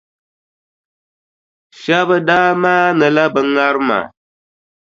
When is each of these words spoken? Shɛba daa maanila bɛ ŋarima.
Shɛba 1.79 2.15
daa 2.27 2.49
maanila 2.61 3.23
bɛ 3.33 3.41
ŋarima. 3.53 3.99